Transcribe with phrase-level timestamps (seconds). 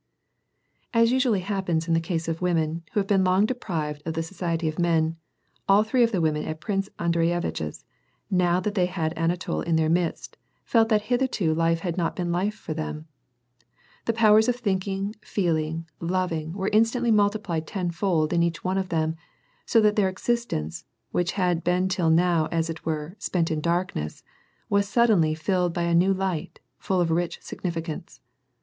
[0.95, 4.23] As usually happens in the case of women, who have been longed deprived of the
[4.23, 5.15] society of men,
[5.69, 7.85] all three of the women at Prince Andreyevitch's,
[8.31, 12.31] now that they had Anatol in their midst, felt that hitherto life had not been
[12.31, 13.05] life for them.
[14.05, 19.17] The powers of thinking, feeling, loving, were instantly multiplied tenfold in each one of them,
[19.67, 24.23] so that their existence, which had been till now as it were, spent in darkness,
[24.67, 28.19] was suddenly tilled by a new light, full of rich significance.